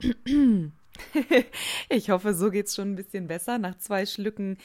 [1.88, 4.58] Ich hoffe, so geht's schon ein bisschen besser nach zwei Schlücken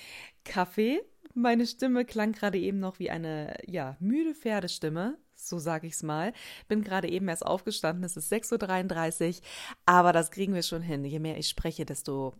[0.43, 1.01] Kaffee.
[1.35, 5.17] Meine Stimme klang gerade eben noch wie eine, ja, müde Pferdestimme.
[5.35, 6.33] So sage ich's mal.
[6.67, 8.03] Bin gerade eben erst aufgestanden.
[8.03, 9.41] Es ist 6.33 Uhr.
[9.85, 11.03] Aber das kriegen wir schon hin.
[11.05, 12.33] Je mehr ich spreche, desto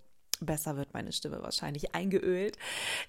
[0.46, 2.58] besser wird meine Stimme wahrscheinlich eingeölt.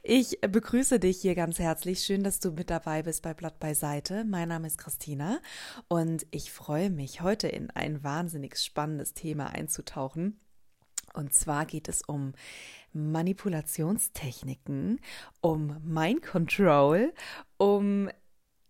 [0.02, 2.00] Ich begrüße dich hier ganz herzlich.
[2.00, 4.24] Schön, dass du mit dabei bist bei Blatt beiseite.
[4.24, 5.40] Mein Name ist Christina
[5.88, 10.38] und ich freue mich, heute in ein wahnsinnig spannendes Thema einzutauchen.
[11.14, 12.34] Und zwar geht es um
[12.92, 15.00] Manipulationstechniken,
[15.40, 17.12] um Mind Control,
[17.56, 18.10] um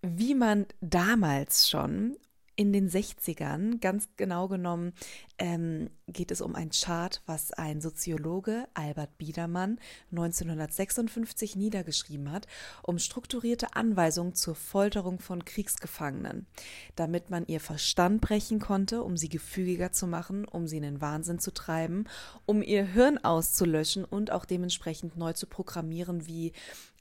[0.02, 2.16] wie man damals schon
[2.56, 4.92] in den 60ern, ganz genau genommen,
[5.38, 9.80] ähm, geht es um ein Chart, was ein Soziologe, Albert Biedermann,
[10.12, 12.46] 1956 niedergeschrieben hat,
[12.82, 16.46] um strukturierte Anweisungen zur Folterung von Kriegsgefangenen,
[16.94, 21.00] damit man ihr Verstand brechen konnte, um sie gefügiger zu machen, um sie in den
[21.00, 22.05] Wahnsinn zu treiben,
[22.46, 26.52] um ihr Hirn auszulöschen und auch dementsprechend neu zu programmieren, wie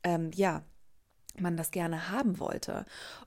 [0.04, 0.64] ähm, ja,
[1.39, 2.86] man das gerne haben wollte.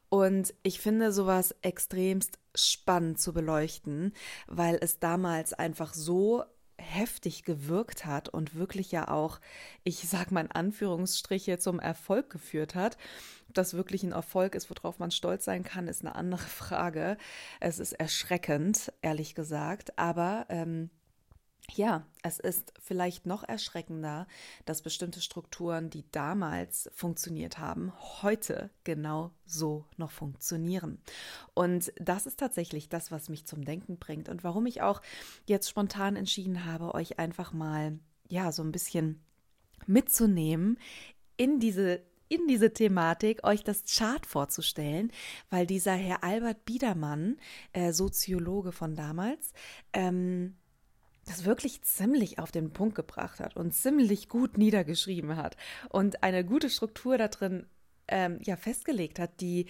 [0.09, 4.13] Und ich finde sowas extremst spannend zu beleuchten,
[4.47, 6.45] weil es damals einfach so
[6.79, 9.41] heftig gewirkt hat und wirklich ja auch,
[9.83, 12.97] ich sag mal in Anführungsstriche, zum Erfolg geführt hat.
[13.49, 17.17] Ob das wirklich ein Erfolg ist, worauf man stolz sein kann, ist eine andere Frage.
[17.61, 20.91] Es ist erschreckend, ehrlich gesagt, aber ähm,
[21.75, 24.27] ja, es ist vielleicht noch erschreckender,
[24.65, 30.99] dass bestimmte Strukturen, die damals funktioniert haben, heute genau so noch funktionieren.
[31.55, 35.03] Und das ist tatsächlich das, was mich zum Denken bringt und warum ich auch
[35.47, 39.21] jetzt spontan entschieden habe, euch einfach mal, ja, so ein bisschen
[39.87, 40.79] mitzunehmen
[41.37, 45.13] in diese in diese Thematik, euch das Chart vorzustellen,
[45.49, 47.37] weil dieser Herr Albert Biedermann,
[47.73, 49.53] äh, Soziologe von damals,
[49.93, 50.57] ähm,
[51.27, 55.57] das wirklich ziemlich auf den Punkt gebracht hat und ziemlich gut niedergeschrieben hat
[55.91, 57.67] und eine gute Struktur da drin
[58.09, 59.67] ähm, ja festgelegt hat, die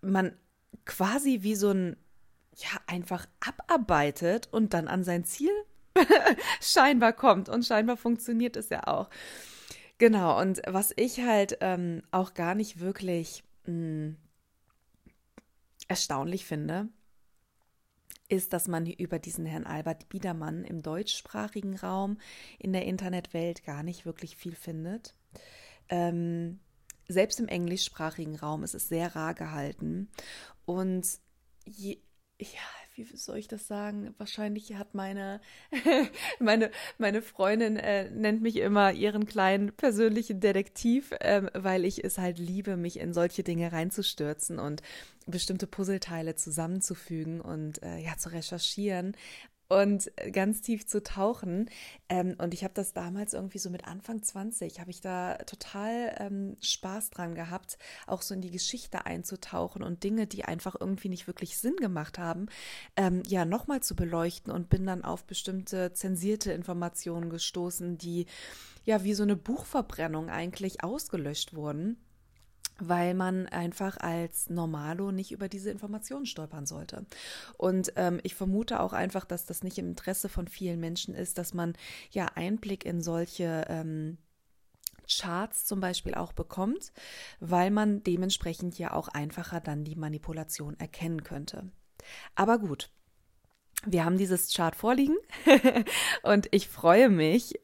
[0.00, 0.34] man
[0.84, 1.96] quasi wie so ein
[2.56, 5.52] ja einfach abarbeitet und dann an sein Ziel
[6.60, 9.10] scheinbar kommt und scheinbar funktioniert es ja auch.
[9.98, 14.16] Genau, und was ich halt ähm, auch gar nicht wirklich mh, hm,
[15.88, 16.88] erstaunlich finde,
[18.32, 22.18] ist, dass man über diesen Herrn Albert Biedermann im deutschsprachigen Raum
[22.58, 25.14] in der Internetwelt gar nicht wirklich viel findet.
[25.90, 26.58] Ähm,
[27.08, 30.10] selbst im englischsprachigen Raum ist es sehr rar gehalten.
[30.64, 31.06] Und
[31.66, 31.98] je,
[32.40, 34.14] ja, wie soll ich das sagen?
[34.18, 35.40] Wahrscheinlich hat meine,
[36.38, 42.18] meine, meine Freundin äh, nennt mich immer ihren kleinen persönlichen Detektiv, ähm, weil ich es
[42.18, 44.82] halt liebe, mich in solche Dinge reinzustürzen und
[45.26, 49.16] bestimmte Puzzleteile zusammenzufügen und äh, ja zu recherchieren
[49.72, 51.70] und ganz tief zu tauchen.
[52.08, 56.14] Ähm, und ich habe das damals irgendwie so mit Anfang 20, habe ich da total
[56.18, 61.08] ähm, Spaß dran gehabt, auch so in die Geschichte einzutauchen und Dinge, die einfach irgendwie
[61.08, 62.46] nicht wirklich Sinn gemacht haben,
[62.96, 68.26] ähm, ja, nochmal zu beleuchten und bin dann auf bestimmte zensierte Informationen gestoßen, die
[68.84, 71.96] ja wie so eine Buchverbrennung eigentlich ausgelöscht wurden
[72.88, 77.06] weil man einfach als Normalo nicht über diese Informationen stolpern sollte.
[77.56, 81.38] Und ähm, ich vermute auch einfach, dass das nicht im Interesse von vielen Menschen ist,
[81.38, 81.74] dass man
[82.10, 84.18] ja Einblick in solche ähm,
[85.08, 86.92] Charts zum Beispiel auch bekommt,
[87.40, 91.70] weil man dementsprechend ja auch einfacher dann die Manipulation erkennen könnte.
[92.34, 92.90] Aber gut,
[93.84, 95.16] wir haben dieses Chart vorliegen
[96.22, 97.54] und ich freue mich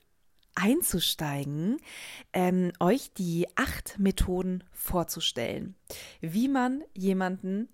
[0.58, 1.78] einzusteigen,
[2.32, 5.76] ähm, euch die acht Methoden vorzustellen,
[6.20, 7.68] wie man jemanden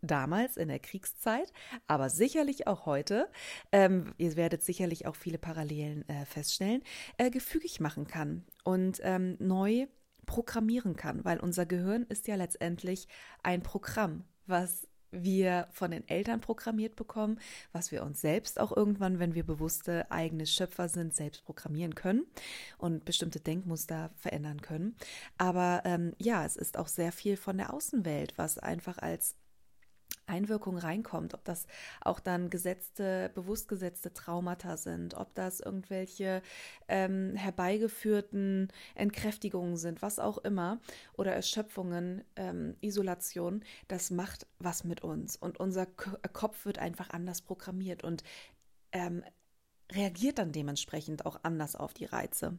[0.00, 1.52] damals in der Kriegszeit,
[1.88, 3.28] aber sicherlich auch heute,
[3.72, 6.82] ähm, ihr werdet sicherlich auch viele Parallelen äh, feststellen,
[7.16, 9.88] äh, gefügig machen kann und ähm, neu
[10.24, 13.08] programmieren kann, weil unser Gehirn ist ja letztendlich
[13.42, 17.38] ein Programm, was wir von den Eltern programmiert bekommen,
[17.72, 22.26] was wir uns selbst auch irgendwann, wenn wir bewusste eigene Schöpfer sind, selbst programmieren können
[22.78, 24.96] und bestimmte Denkmuster verändern können.
[25.36, 29.36] Aber ähm, ja, es ist auch sehr viel von der Außenwelt, was einfach als
[30.28, 31.66] Einwirkung reinkommt, ob das
[32.00, 36.42] auch dann gesetzte, bewusst gesetzte Traumata sind, ob das irgendwelche
[36.88, 40.80] ähm, herbeigeführten Entkräftigungen sind, was auch immer,
[41.16, 47.10] oder Erschöpfungen, ähm, Isolation, das macht was mit uns und unser K Kopf wird einfach
[47.10, 48.22] anders programmiert und
[48.92, 49.24] ähm,
[49.92, 52.58] reagiert dann dementsprechend auch anders auf die Reize.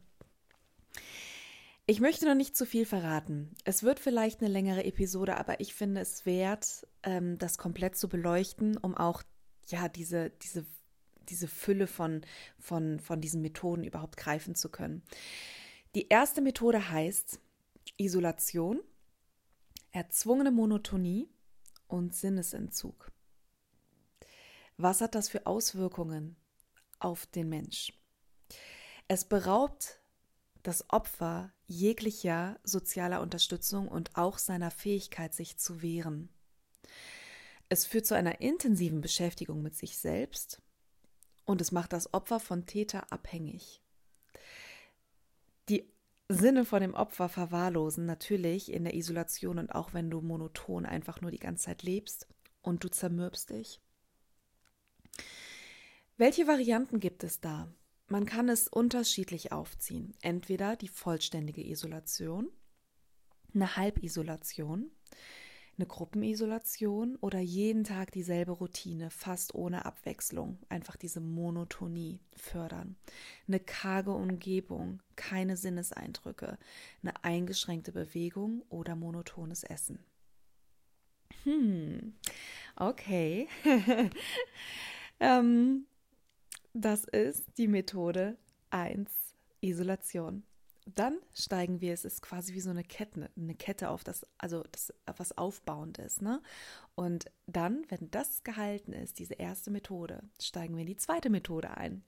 [1.90, 3.52] Ich möchte noch nicht zu viel verraten.
[3.64, 8.08] Es wird vielleicht eine längere Episode, aber ich finde es wert, ähm, das komplett zu
[8.08, 9.24] beleuchten, um auch
[9.66, 10.64] ja diese, diese
[11.28, 12.20] diese Fülle von,
[12.60, 15.02] von, von diesen Methoden überhaupt greifen zu können.
[15.96, 17.40] Die erste Methode heißt
[17.96, 18.80] Isolation,
[19.90, 21.28] erzwungene Monotonie
[21.88, 23.10] und Sinnesentzug.
[24.76, 26.36] Was hat das für Auswirkungen
[27.00, 27.92] auf den Mensch?
[29.08, 29.99] Es beraubt
[30.62, 36.28] das Opfer jeglicher sozialer Unterstützung und auch seiner Fähigkeit, sich zu wehren.
[37.68, 40.60] Es führt zu einer intensiven Beschäftigung mit sich selbst
[41.44, 43.80] und es macht das Opfer von Täter abhängig.
[45.68, 45.88] Die
[46.28, 51.20] Sinne von dem Opfer verwahrlosen natürlich in der Isolation und auch wenn du monoton einfach
[51.20, 52.28] nur die ganze Zeit lebst
[52.62, 53.80] und du zermürbst dich.
[56.16, 57.72] Welche Varianten gibt es da?
[58.10, 60.14] Man kann es unterschiedlich aufziehen.
[60.20, 62.50] Entweder die vollständige Isolation,
[63.54, 64.90] eine Halbisolation,
[65.78, 72.96] eine Gruppenisolation oder jeden Tag dieselbe Routine, fast ohne Abwechslung, einfach diese Monotonie fördern.
[73.46, 76.58] Eine karge Umgebung, keine Sinneseindrücke,
[77.02, 80.04] eine eingeschränkte Bewegung oder monotones Essen.
[81.44, 82.14] Hm,
[82.74, 83.46] okay.
[85.20, 85.86] ähm,
[86.72, 88.36] das ist die Methode
[88.70, 89.10] 1,
[89.60, 90.44] Isolation
[90.94, 94.64] dann steigen wir, es ist quasi wie so eine Kette, eine Kette auf das, also
[94.72, 96.42] das, was aufbauend ist, ne?
[96.94, 101.76] Und dann, wenn das gehalten ist, diese erste Methode, steigen wir in die zweite Methode
[101.76, 102.04] ein.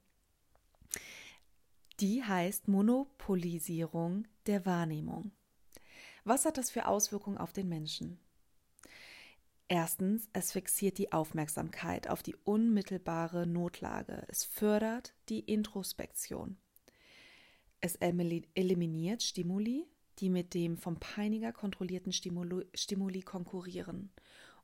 [1.99, 5.31] Die heißt Monopolisierung der Wahrnehmung.
[6.23, 8.19] Was hat das für Auswirkungen auf den Menschen?
[9.75, 14.23] Erstens, es fixiert die Aufmerksamkeit auf die unmittelbare Notlage.
[14.27, 16.57] Es fördert die Introspektion.
[17.81, 19.87] Es eliminiert Stimuli,
[20.19, 24.11] die mit dem vom Peiniger kontrollierten Stimuli, konkurrieren.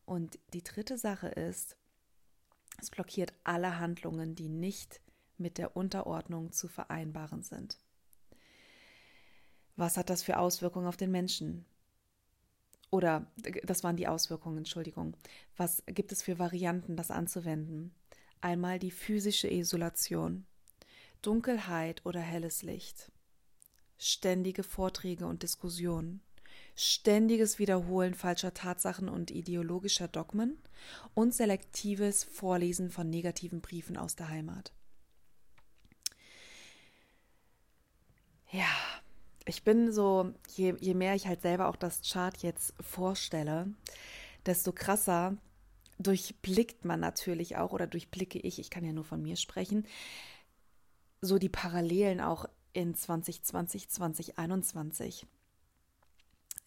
[0.05, 1.75] Und die dritte Sache ist,
[2.79, 5.01] es blockiert alle Handlungen, die nicht
[5.39, 7.79] mit der Unterordnung zu vereinbaren sind.
[9.75, 11.65] Was hat das für Auswirkungen auf den Menschen?
[12.91, 13.27] Oder
[13.63, 15.15] das waren die Auswirkungen, Entschuldigung.
[15.57, 17.93] Was gibt es für Varianten, das anzuwenden?
[18.41, 20.45] Einmal die physische Isolation.
[21.21, 23.11] Dunkelheit oder helles Licht,
[23.97, 26.21] ständige Vorträge und Diskussionen,
[26.75, 30.57] ständiges Wiederholen falscher Tatsachen und ideologischer Dogmen
[31.13, 34.71] und selektives Vorlesen von negativen Briefen aus der Heimat.
[38.51, 38.69] Ja,
[39.49, 43.67] ich bin so, je, je mehr ich halt selber auch das Chart jetzt vorstelle,
[44.45, 45.35] desto krasser
[45.97, 49.85] durchblickt man natürlich auch oder durchblicke ich, ich kann ja nur von mir sprechen,
[51.21, 55.25] so die Parallelen auch in 2020, 2021.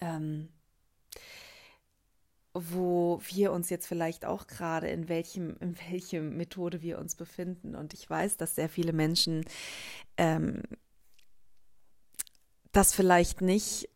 [0.00, 0.48] Ähm,
[2.54, 7.74] wo wir uns jetzt vielleicht auch gerade in welchem, in welche Methode wir uns befinden.
[7.74, 9.46] Und ich weiß, dass sehr viele Menschen
[10.18, 10.62] ähm,
[12.72, 13.88] das vielleicht nicht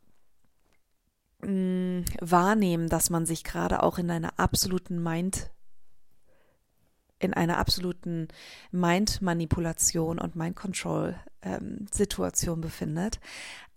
[1.42, 5.50] mh, mm, wahrnehmen, dass man sich gerade auch in einer absoluten Mind
[7.18, 8.28] in einer absoluten
[8.72, 13.20] Mind-Manipulation und Mind-Control-Situation ähm, befindet.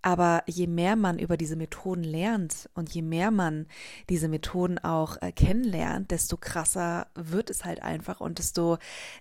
[0.01, 3.65] Aber je mehr man über diese Methoden lernt und je mehr man
[4.09, 8.77] diese Methoden auch äh, kennenlernt, desto krasser wird es halt einfach und desto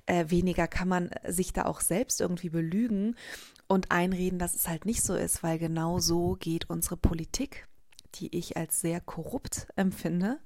[0.07, 3.17] äh, weniger kann man sich da auch selbst irgendwie belügen
[3.69, 7.69] und einreden, dass es halt nicht so ist, weil genau so geht unsere Politik,
[8.17, 10.41] die ich als sehr korrupt empfinde,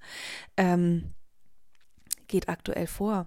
[0.56, 1.14] ähm,
[2.26, 3.26] geht aktuell vor.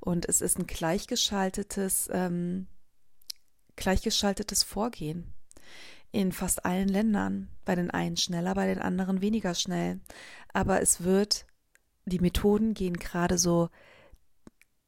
[0.00, 2.66] Und es ist ein gleichgeschaltetes, ähm,
[3.76, 5.32] gleichgeschaltetes Vorgehen
[6.10, 7.48] in fast allen Ländern.
[7.64, 10.00] Bei den einen schneller, bei den anderen weniger schnell.
[10.52, 11.46] Aber es wird,
[12.04, 13.70] die Methoden gehen gerade so,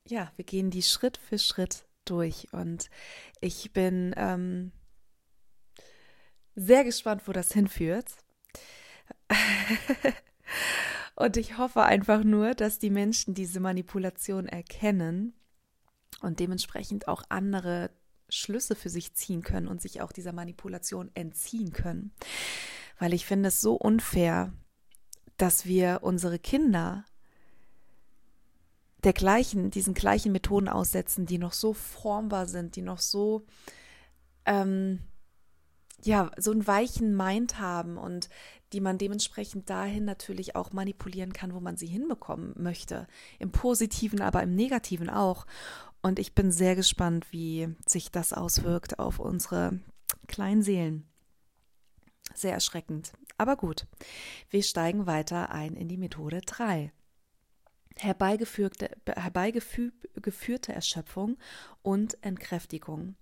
[0.07, 2.53] ja, wir gehen die Schritt für Schritt durch.
[2.53, 2.91] Und
[3.41, 4.73] ich bin ähm,
[6.55, 8.07] sehr gespannt, wo das hinführt.
[11.17, 15.33] Und ich hoffe einfach nur, dass die Menschen diese Manipulation erkennen
[16.21, 17.91] und dementsprechend auch andere
[18.29, 22.13] Schlüsse für sich ziehen können und sich auch dieser Manipulation entziehen können.
[22.99, 24.53] Weil ich finde es so unfair,
[25.37, 27.05] dass wir unsere Kinder
[29.05, 33.47] der gleichen, diesen gleichen Methoden aussetzen, die noch so formbar sind, die noch so
[34.47, 35.01] ähm,
[36.03, 38.29] ja, so einen weichen Mind haben und
[38.73, 43.07] die man dementsprechend dahin natürlich auch manipulieren kann, wo man sie hinbekommen möchte.
[43.39, 45.47] Im Positiven, aber im Negativen auch.
[46.03, 49.81] Und ich bin sehr gespannt, wie sich das auswirkt auf unsere
[50.27, 51.09] kleinen Seelen.
[52.35, 53.13] Sehr erschreckend.
[53.39, 53.87] Aber gut,
[54.51, 56.93] wir steigen weiter ein in die Methode 3.
[57.97, 61.39] herbeigeführte, herbeigeführte Erschöpfung
[61.83, 63.17] und Entkräftigung.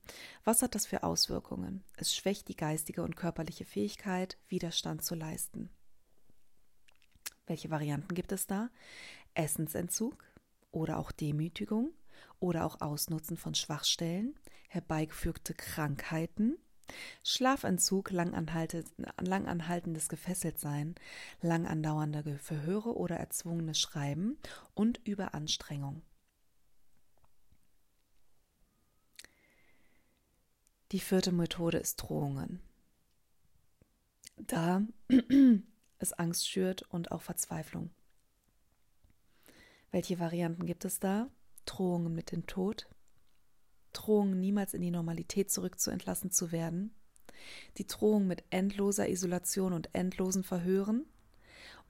[0.44, 1.84] Was hat das für Auswirkungen?
[1.96, 5.70] Es schwächt die geistige und körperliche Fähigkeit, Widerstand zu leisten.
[7.46, 8.70] Welche Varianten gibt es da?
[9.34, 10.24] Essensentzug
[10.70, 11.92] oder auch Demütigung
[12.38, 14.34] oder auch Ausnutzen von Schwachstellen,
[14.68, 16.56] herbeigeführte Krankheiten,
[17.24, 20.94] Schlafentzug, langanhaltendes Gefesseltsein,
[21.40, 24.38] lang andauernde Verhöre oder erzwungenes Schreiben
[24.74, 26.02] und Überanstrengung.
[30.92, 32.60] Die vierte Methode ist Drohungen.
[34.36, 34.82] Da
[35.98, 37.90] es Angst schürt und auch Verzweiflung.
[39.90, 41.30] Welche Varianten gibt es da?
[41.64, 42.88] Drohungen mit dem Tod,
[43.92, 46.94] Drohung, niemals in die Normalität zurückzuentlassen zu werden,
[47.78, 51.06] die Drohung mit endloser Isolation und endlosen Verhören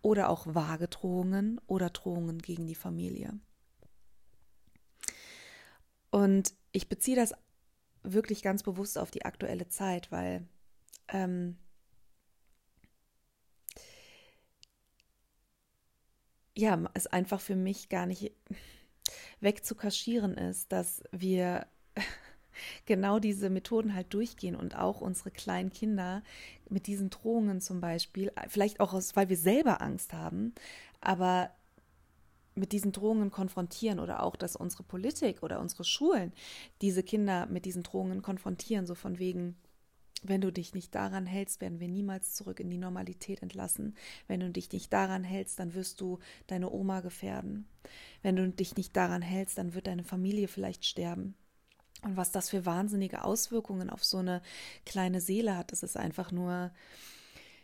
[0.01, 3.39] oder auch vage Drohungen oder Drohungen gegen die Familie.
[6.11, 7.35] Und ich beziehe das
[8.03, 10.47] wirklich ganz bewusst auf die aktuelle Zeit, weil
[11.09, 11.57] ähm,
[16.57, 18.33] ja, es einfach für mich gar nicht
[19.41, 21.67] wegzukaschieren ist, dass wir
[22.87, 26.23] genau diese Methoden halt durchgehen und auch unsere kleinen Kinder
[26.69, 30.55] mit diesen Drohungen zum Beispiel, vielleicht auch aus, weil wir selber Angst haben,
[31.01, 31.51] aber
[32.55, 36.33] mit diesen Drohungen konfrontieren oder auch, dass unsere Politik oder unsere Schulen
[36.81, 39.57] diese Kinder mit diesen Drohungen konfrontieren, so von wegen,
[40.23, 43.97] wenn du dich nicht daran hältst, werden wir niemals zurück in die Normalität entlassen.
[44.29, 47.67] Wenn du dich nicht daran hältst, dann wirst du deine Oma gefährden.
[48.23, 51.35] Wenn du dich nicht daran hältst, dann wird deine Familie vielleicht sterben.
[52.03, 54.43] Und was das für wahnsinnige Auswirkungen auf so eine
[54.85, 56.73] kleine Seele hat, das ist einfach nur,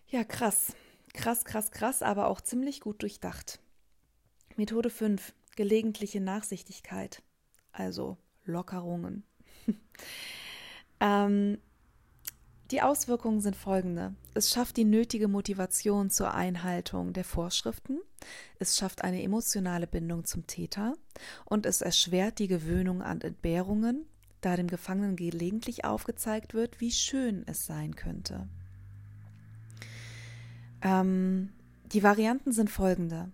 [0.08, 0.74] ja, krass.
[1.12, 3.58] Krass, krass, krass, aber auch ziemlich gut durchdacht.
[4.56, 5.34] Methode 5.
[5.56, 7.22] Gelegentliche Nachsichtigkeit.
[7.72, 9.24] Also Lockerungen.
[11.00, 11.58] ähm,
[12.70, 14.14] die Auswirkungen sind folgende.
[14.34, 17.98] Es schafft die nötige Motivation zur Einhaltung der Vorschriften,
[18.58, 20.94] es schafft eine emotionale Bindung zum Täter
[21.44, 24.06] und es erschwert die Gewöhnung an Entbehrungen,
[24.40, 28.48] da dem Gefangenen gelegentlich aufgezeigt wird, wie schön es sein könnte.
[30.82, 31.50] Ähm,
[31.92, 33.32] die Varianten sind folgende.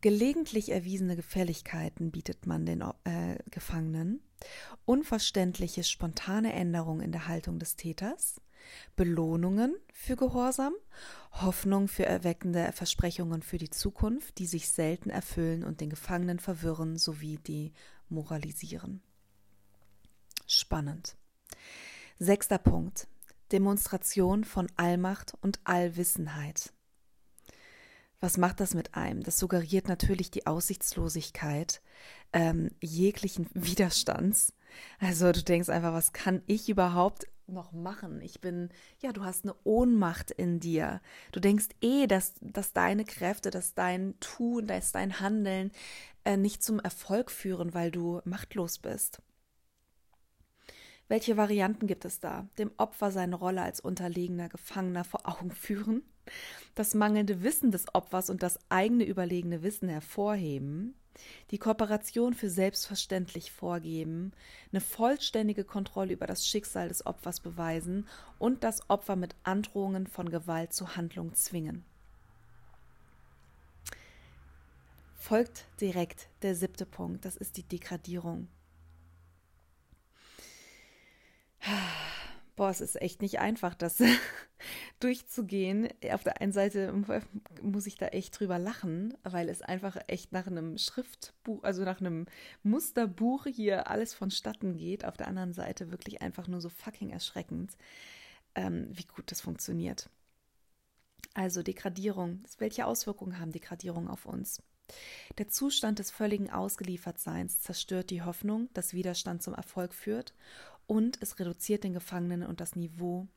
[0.00, 4.20] Gelegentlich erwiesene Gefälligkeiten bietet man den äh, Gefangenen,
[4.84, 8.40] unverständliche spontane Änderungen in der Haltung des Täters,
[8.96, 10.74] Belohnungen für Gehorsam,
[11.30, 16.98] Hoffnung für erweckende Versprechungen für die Zukunft, die sich selten erfüllen und den Gefangenen verwirren
[16.98, 17.38] sowie
[18.10, 19.02] demoralisieren.
[20.46, 21.16] Spannend.
[22.18, 23.08] Sechster Punkt.
[23.52, 26.72] Demonstration von Allmacht und Allwissenheit.
[28.20, 29.22] Was macht das mit einem?
[29.24, 31.82] Das suggeriert natürlich die Aussichtslosigkeit
[32.32, 34.54] ähm, jeglichen Widerstands.
[35.00, 38.20] Also du denkst einfach, was kann ich überhaupt noch machen?
[38.22, 38.70] Ich bin,
[39.00, 41.00] ja, du hast eine Ohnmacht in dir.
[41.32, 45.72] Du denkst eh, dass, dass deine Kräfte, dass dein Tun, dass dein Handeln
[46.24, 49.20] äh, nicht zum Erfolg führen, weil du machtlos bist.
[51.12, 52.48] Welche Varianten gibt es da?
[52.56, 56.02] Dem Opfer seine Rolle als unterlegener Gefangener vor Augen führen,
[56.74, 60.94] das mangelnde Wissen des Opfers und das eigene überlegene Wissen hervorheben,
[61.50, 64.32] die Kooperation für selbstverständlich vorgeben,
[64.70, 70.30] eine vollständige Kontrolle über das Schicksal des Opfers beweisen und das Opfer mit Androhungen von
[70.30, 71.84] Gewalt zur Handlung zwingen.
[75.14, 78.48] Folgt direkt der siebte Punkt, das ist die Degradierung.
[82.54, 84.02] Boah, es ist echt nicht einfach, das
[85.00, 85.88] durchzugehen.
[86.10, 86.92] Auf der einen Seite
[87.62, 92.00] muss ich da echt drüber lachen, weil es einfach echt nach einem Schriftbuch, also nach
[92.00, 92.26] einem
[92.62, 95.06] Musterbuch hier alles vonstatten geht.
[95.06, 97.76] Auf der anderen Seite wirklich einfach nur so fucking erschreckend,
[98.54, 100.10] ähm, wie gut das funktioniert.
[101.32, 102.42] Also Degradierung.
[102.58, 104.62] Welche Auswirkungen haben Degradierung auf uns?
[105.38, 110.34] Der Zustand des völligen Ausgeliefertseins zerstört die Hoffnung, dass Widerstand zum Erfolg führt
[110.86, 113.28] und es reduziert den Gefangenen und das Niveau,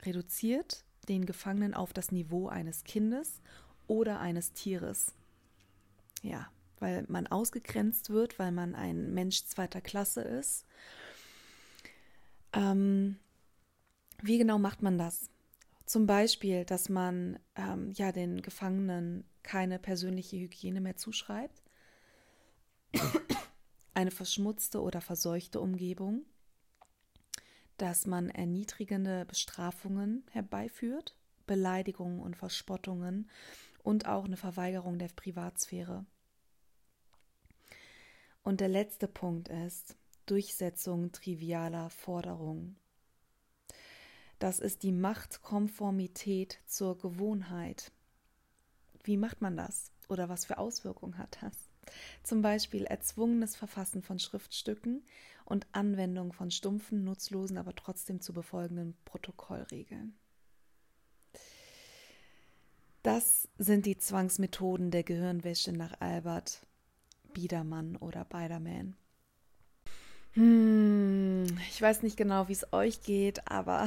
[0.00, 3.40] reduziert den Gefangenen auf das Niveau eines Kindes
[3.86, 5.14] oder eines Tieres.
[6.22, 10.66] Ja, weil man ausgegrenzt wird, weil man ein Mensch zweiter Klasse ist.
[12.52, 13.16] Ähm,
[14.22, 15.30] wie genau macht man das?
[15.84, 21.62] Zum Beispiel, dass man ähm, ja den Gefangenen keine persönliche Hygiene mehr zuschreibt,
[23.96, 26.26] eine verschmutzte oder verseuchte Umgebung,
[27.78, 33.30] dass man erniedrigende Bestrafungen herbeiführt, Beleidigungen und Verspottungen
[33.82, 36.04] und auch eine Verweigerung der Privatsphäre.
[38.42, 42.76] Und der letzte Punkt ist Durchsetzung trivialer Forderungen.
[44.38, 47.92] Das ist die Machtkonformität zur Gewohnheit.
[49.04, 49.90] Wie macht man das?
[50.08, 51.65] Oder was für Auswirkungen hat das?
[52.22, 55.04] Zum Beispiel erzwungenes Verfassen von Schriftstücken
[55.44, 60.16] und Anwendung von stumpfen, nutzlosen, aber trotzdem zu befolgenden Protokollregeln.
[63.02, 66.66] Das sind die Zwangsmethoden der Gehirnwäsche nach Albert
[67.32, 68.96] Biedermann oder Biederman.
[70.32, 73.86] Hm, ich weiß nicht genau, wie es euch geht, aber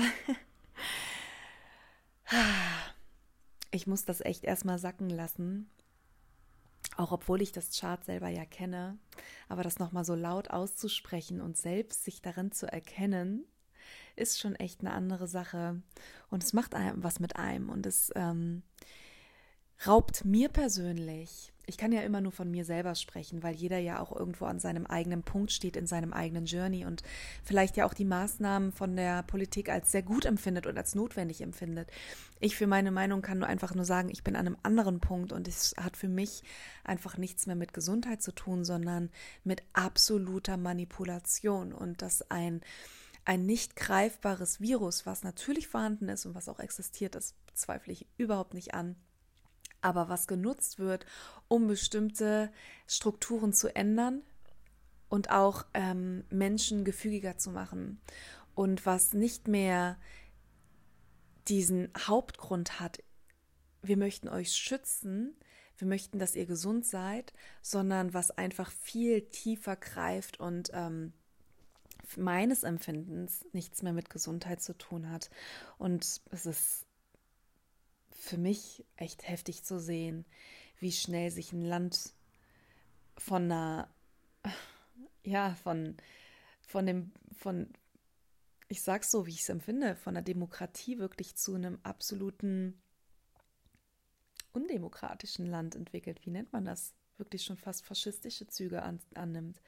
[3.71, 5.69] ich muss das echt erstmal sacken lassen.
[6.99, 8.97] Auch obwohl ich das Chart selber ja kenne,
[9.47, 13.45] aber das nochmal so laut auszusprechen und selbst sich darin zu erkennen,
[14.17, 15.81] ist schon echt eine andere Sache.
[16.29, 18.63] Und es macht einem was mit einem und es ähm,
[19.87, 23.99] raubt mir persönlich ich kann ja immer nur von mir selber sprechen, weil jeder ja
[23.99, 27.03] auch irgendwo an seinem eigenen Punkt steht, in seinem eigenen Journey und
[27.43, 31.41] vielleicht ja auch die Maßnahmen von der Politik als sehr gut empfindet und als notwendig
[31.41, 31.89] empfindet.
[32.39, 35.31] Ich für meine Meinung kann nur einfach nur sagen, ich bin an einem anderen Punkt
[35.31, 36.43] und es hat für mich
[36.83, 39.09] einfach nichts mehr mit Gesundheit zu tun, sondern
[39.43, 42.61] mit absoluter Manipulation und dass ein
[43.25, 48.07] ein nicht greifbares Virus, was natürlich vorhanden ist und was auch existiert, das zweifle ich
[48.17, 48.95] überhaupt nicht an,
[49.81, 51.05] aber was genutzt wird,
[51.47, 52.51] um bestimmte
[52.87, 54.21] Strukturen zu ändern
[55.09, 57.99] und auch ähm, Menschen gefügiger zu machen
[58.55, 59.97] und was nicht mehr
[61.47, 63.03] diesen Hauptgrund hat,
[63.81, 65.35] wir möchten euch schützen,
[65.77, 71.13] wir möchten, dass ihr gesund seid, sondern was einfach viel tiefer greift und ähm,
[72.17, 75.29] meines Empfindens nichts mehr mit Gesundheit zu tun hat.
[75.77, 76.85] Und es ist
[78.19, 80.25] für mich echt heftig zu sehen,
[80.79, 82.13] wie schnell sich ein Land
[83.17, 83.89] von einer,
[85.23, 85.95] ja, von,
[86.61, 87.71] von dem, von,
[88.67, 92.81] ich sag's so, wie ich es empfinde, von einer Demokratie wirklich zu einem absoluten
[94.51, 96.25] undemokratischen Land entwickelt.
[96.25, 96.93] Wie nennt man das?
[97.17, 99.61] Wirklich schon fast faschistische Züge an, annimmt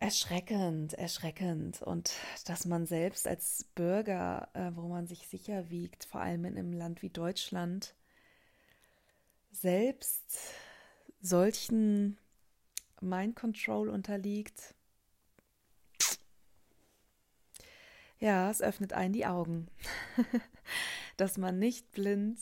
[0.00, 1.82] erschreckend, erschreckend.
[1.82, 2.12] Und
[2.46, 6.72] dass man selbst als Bürger, äh, wo man sich sicher wiegt, vor allem in einem
[6.72, 7.94] Land wie Deutschland,
[9.52, 10.54] selbst
[11.20, 12.18] solchen
[13.00, 14.74] Mind Control unterliegt.
[18.18, 19.68] Ja, es öffnet einen die Augen,
[21.16, 22.38] dass man nicht blind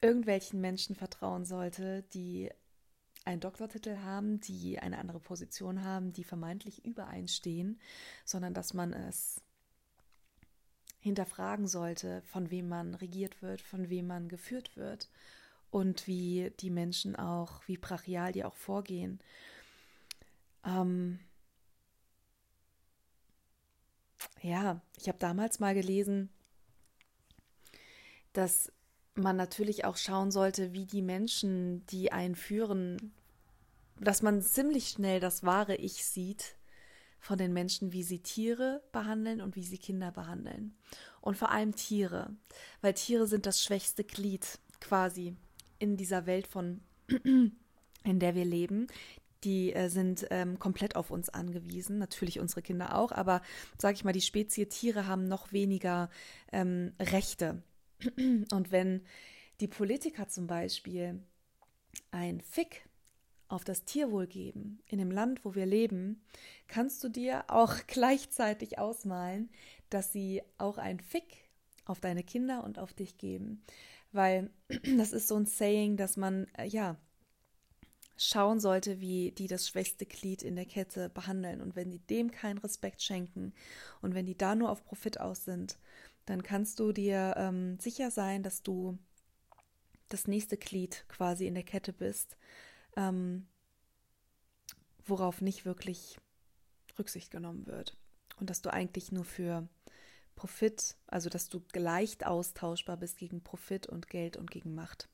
[0.00, 2.50] irgendwelchen Menschen vertrauen sollte, die
[3.24, 7.80] einen Doktortitel haben, die eine andere Position haben, die vermeintlich übereinstehen,
[8.24, 9.40] sondern dass man es
[11.00, 15.10] hinterfragen sollte, von wem man regiert wird, von wem man geführt wird
[15.70, 19.20] und wie die Menschen auch, wie brachial die auch vorgehen.
[20.64, 21.18] Ähm
[24.40, 26.30] ja, ich habe damals mal gelesen,
[28.32, 28.72] dass
[29.14, 33.12] man natürlich auch schauen sollte, wie die Menschen, die einen führen,
[34.00, 36.56] dass man ziemlich schnell das wahre Ich sieht
[37.20, 40.76] von den Menschen, wie sie Tiere behandeln und wie sie Kinder behandeln.
[41.20, 42.30] Und vor allem Tiere,
[42.82, 45.36] weil Tiere sind das schwächste Glied quasi
[45.78, 47.52] in dieser Welt von, in
[48.04, 48.88] der wir leben.
[49.42, 53.42] Die äh, sind ähm, komplett auf uns angewiesen, natürlich unsere Kinder auch, aber
[53.78, 56.08] sage ich mal, die Spezie Tiere haben noch weniger
[56.50, 57.62] ähm, Rechte
[58.16, 59.02] und wenn
[59.60, 61.22] die Politiker zum Beispiel
[62.10, 62.88] ein Fick
[63.48, 66.22] auf das Tierwohl geben in dem Land, wo wir leben,
[66.66, 69.50] kannst du dir auch gleichzeitig ausmalen,
[69.90, 71.48] dass sie auch ein Fick
[71.84, 73.62] auf deine Kinder und auf dich geben.
[74.12, 74.50] Weil
[74.96, 76.96] das ist so ein Saying, dass man, äh, ja,
[78.16, 81.60] schauen sollte, wie die das schwächste Glied in der Kette behandeln.
[81.60, 83.52] Und wenn die dem keinen Respekt schenken
[84.02, 85.78] und wenn die da nur auf Profit aus sind,
[86.26, 88.98] dann kannst du dir ähm, sicher sein, dass du
[90.08, 92.36] das nächste Glied quasi in der Kette bist,
[92.96, 93.46] ähm,
[95.04, 96.18] worauf nicht wirklich
[96.98, 97.96] Rücksicht genommen wird.
[98.38, 99.68] Und dass du eigentlich nur für
[100.34, 105.08] Profit, also dass du leicht austauschbar bist gegen Profit und Geld und gegen Macht.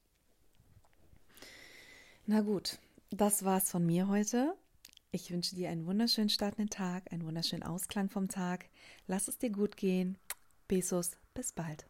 [2.27, 2.79] Na gut,
[3.11, 4.55] das war's von mir heute.
[5.13, 8.67] Ich wünsche dir einen wunderschönen Start in den Tag, einen wunderschönen Ausklang vom Tag.
[9.07, 10.17] Lass es dir gut gehen.
[10.71, 11.90] Besos, bis bald.